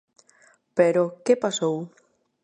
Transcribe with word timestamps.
Pero, 0.77 1.03
¿que 1.25 1.33
pasou? 1.43 1.77